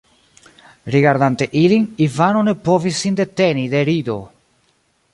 [0.95, 4.21] Rigardante ilin, Ivano ne povis sin deteni de rido.